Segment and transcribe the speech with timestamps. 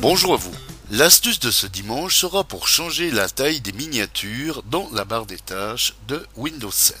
[0.00, 0.54] Bonjour à vous.
[0.90, 5.38] L'astuce de ce dimanche sera pour changer la taille des miniatures dans la barre des
[5.38, 6.96] tâches de Windows 7.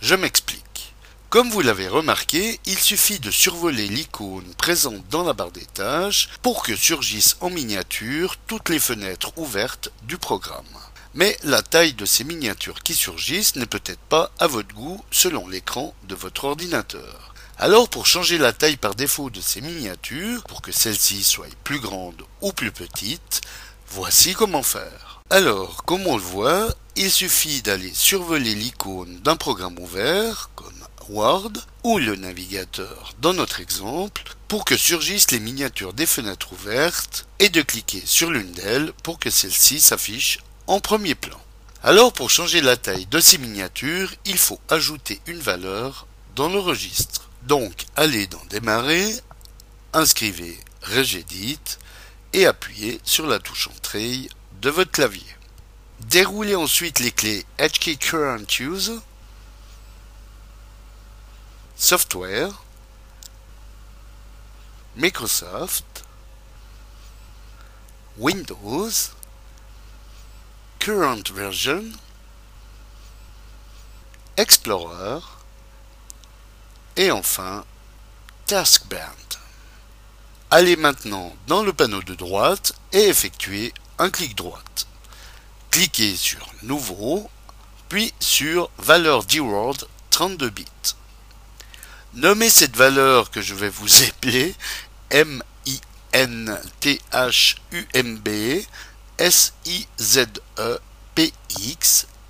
[0.00, 0.92] Je m'explique.
[1.30, 6.30] Comme vous l'avez remarqué, il suffit de survoler l'icône présente dans la barre des tâches
[6.42, 10.64] pour que surgissent en miniature toutes les fenêtres ouvertes du programme.
[11.14, 15.46] Mais la taille de ces miniatures qui surgissent n'est peut-être pas à votre goût selon
[15.46, 17.31] l'écran de votre ordinateur.
[17.58, 21.80] Alors pour changer la taille par défaut de ces miniatures, pour que celles-ci soient plus
[21.80, 23.40] grandes ou plus petites,
[23.88, 25.20] voici comment faire.
[25.30, 30.72] Alors, comme on le voit, il suffit d'aller survoler l'icône d'un programme ouvert, comme
[31.08, 31.52] Word,
[31.84, 37.48] ou le navigateur dans notre exemple, pour que surgissent les miniatures des fenêtres ouvertes, et
[37.48, 41.40] de cliquer sur l'une d'elles pour que celle-ci s'affiche en premier plan.
[41.82, 46.58] Alors pour changer la taille de ces miniatures, il faut ajouter une valeur dans le
[46.58, 47.30] registre.
[47.42, 49.20] Donc, allez dans Démarrer,
[49.92, 51.58] inscrivez Regedit
[52.32, 54.28] et appuyez sur la touche Entrée
[54.60, 55.26] de votre clavier.
[56.00, 59.00] Déroulez ensuite les clés HK Current Use,
[61.76, 62.62] Software,
[64.94, 66.04] Microsoft,
[68.18, 68.90] Windows,
[70.78, 71.84] Current Version,
[74.36, 75.20] Explorer,
[76.96, 77.64] et enfin,
[78.46, 78.98] Taskband.
[80.50, 84.86] Allez maintenant dans le panneau de droite et effectuez un clic droite.
[85.70, 87.30] Cliquez sur Nouveau,
[87.88, 90.66] puis sur Valeur D-Word 32 bits.
[92.14, 94.54] Nommez cette valeur que je vais vous appeler
[95.10, 95.46] M-I-N-T-H-U-M-B
[99.18, 99.86] S-I-Z-E-P-X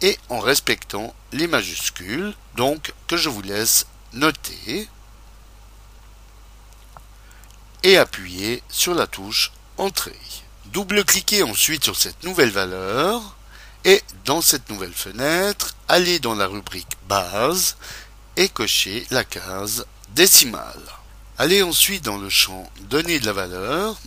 [0.02, 4.88] et en respectant les majuscules, donc que je vous laisse noter
[7.82, 10.12] et appuyez sur la touche Entrée.
[10.66, 13.36] Double-cliquez ensuite sur cette nouvelle valeur
[13.84, 17.76] et dans cette nouvelle fenêtre, allez dans la rubrique Base
[18.36, 20.82] et cochez la case décimale.
[21.38, 23.98] Allez ensuite dans le champ Données de la valeur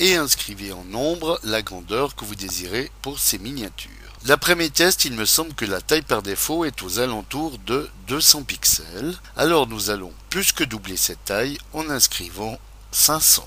[0.00, 4.03] et inscrivez en nombre la grandeur que vous désirez pour ces miniatures.
[4.24, 7.90] D'après mes tests, il me semble que la taille par défaut est aux alentours de
[8.08, 9.14] 200 pixels.
[9.36, 12.58] Alors nous allons plus que doubler cette taille en inscrivant
[12.90, 13.46] 500.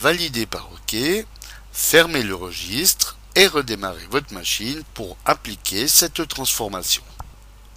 [0.00, 0.96] Validez par OK,
[1.72, 7.04] fermez le registre et redémarrez votre machine pour appliquer cette transformation.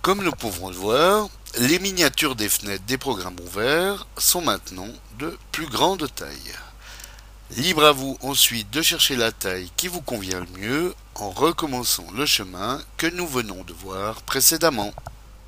[0.01, 1.29] Comme nous pouvons le voir,
[1.59, 4.89] les miniatures des fenêtres des programmes ouverts sont maintenant
[5.19, 6.55] de plus grande taille.
[7.57, 12.07] Libre à vous ensuite de chercher la taille qui vous convient le mieux en recommençant
[12.15, 14.91] le chemin que nous venons de voir précédemment.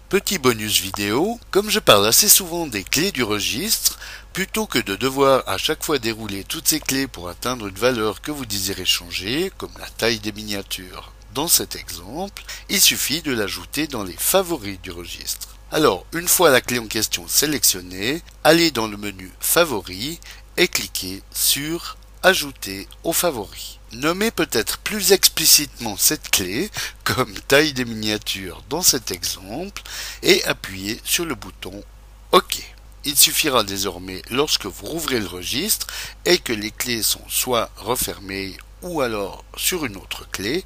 [0.09, 3.97] Petit bonus vidéo, comme je parle assez souvent des clés du registre,
[4.33, 8.21] plutôt que de devoir à chaque fois dérouler toutes ces clés pour atteindre une valeur
[8.21, 13.33] que vous désirez changer, comme la taille des miniatures dans cet exemple, il suffit de
[13.33, 15.54] l'ajouter dans les favoris du registre.
[15.71, 20.19] Alors, une fois la clé en question sélectionnée, allez dans le menu Favoris
[20.57, 23.77] et cliquez sur Ajouter aux favoris.
[23.91, 26.71] Nommez peut-être plus explicitement cette clé
[27.03, 29.83] comme taille des miniatures dans cet exemple
[30.23, 31.83] et appuyez sur le bouton
[32.31, 32.63] OK.
[33.03, 35.85] Il suffira désormais lorsque vous rouvrez le registre
[36.25, 40.65] et que les clés sont soit refermées ou alors sur une autre clé,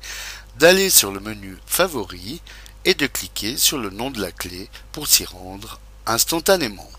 [0.57, 2.39] d'aller sur le menu Favoris
[2.85, 6.89] et de cliquer sur le nom de la clé pour s'y rendre instantanément.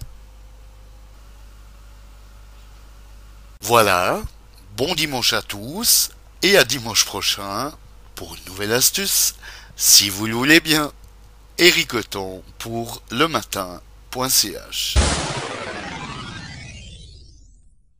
[3.62, 4.20] Voilà,
[4.76, 6.10] bon dimanche à tous
[6.42, 7.72] et à dimanche prochain
[8.14, 9.34] pour une nouvelle astuce,
[9.76, 10.92] si vous le voulez bien.
[12.58, 14.94] Pour le matin.ch